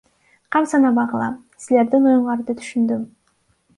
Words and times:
Кам 0.55 0.67
санабагыла, 0.71 1.29
силердин 1.67 2.11
оюңарды 2.13 2.57
түшүндүм. 2.63 3.05